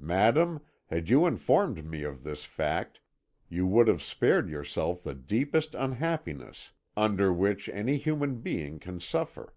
Madam, 0.00 0.60
had 0.86 1.08
you 1.08 1.24
informed 1.24 1.84
me 1.84 2.02
of 2.02 2.24
this 2.24 2.44
fact 2.44 2.98
you 3.48 3.64
would 3.64 3.86
have 3.86 4.02
spared 4.02 4.48
yourself 4.50 5.04
the 5.04 5.14
deepest 5.14 5.72
unhappiness 5.76 6.72
under 6.96 7.32
which 7.32 7.68
any 7.68 7.96
human 7.96 8.40
being 8.40 8.80
can 8.80 8.98
suffer. 8.98 9.54